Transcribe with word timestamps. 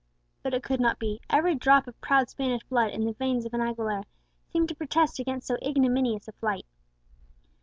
But 0.41 0.55
it 0.55 0.63
could 0.63 0.79
not 0.79 0.97
be; 0.97 1.21
every 1.29 1.53
drop 1.53 1.85
of 1.85 2.01
proud 2.01 2.27
Spanish 2.27 2.63
blood 2.63 2.89
in 2.89 3.05
the 3.05 3.13
veins 3.13 3.45
of 3.45 3.53
an 3.53 3.61
Aguilera 3.61 4.05
seemed 4.49 4.69
to 4.69 4.75
protest 4.75 5.19
against 5.19 5.45
so 5.45 5.57
ignominious 5.61 6.27
a 6.27 6.31
flight. 6.31 6.65